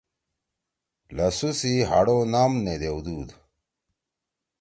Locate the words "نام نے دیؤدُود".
2.33-3.29